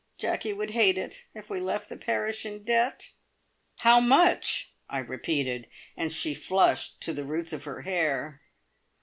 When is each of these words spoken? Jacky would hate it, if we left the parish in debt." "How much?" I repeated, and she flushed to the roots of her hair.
Jacky 0.17 0.51
would 0.51 0.71
hate 0.71 0.97
it, 0.97 1.25
if 1.35 1.51
we 1.51 1.59
left 1.59 1.87
the 1.87 1.95
parish 1.95 2.43
in 2.43 2.63
debt." 2.63 3.11
"How 3.81 3.99
much?" 3.99 4.71
I 4.89 4.97
repeated, 4.97 5.67
and 5.95 6.11
she 6.11 6.33
flushed 6.33 6.99
to 7.01 7.13
the 7.13 7.23
roots 7.23 7.53
of 7.53 7.65
her 7.65 7.83
hair. 7.83 8.41